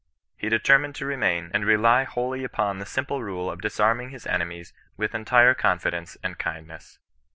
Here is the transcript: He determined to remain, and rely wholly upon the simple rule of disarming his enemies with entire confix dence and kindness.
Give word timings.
He 0.35 0.49
determined 0.49 0.95
to 0.95 1.05
remain, 1.05 1.51
and 1.53 1.63
rely 1.63 2.05
wholly 2.05 2.43
upon 2.43 2.79
the 2.79 2.87
simple 2.87 3.21
rule 3.21 3.51
of 3.51 3.61
disarming 3.61 4.09
his 4.09 4.25
enemies 4.25 4.73
with 4.97 5.13
entire 5.13 5.53
confix 5.53 5.91
dence 5.91 6.17
and 6.23 6.39
kindness. 6.39 6.97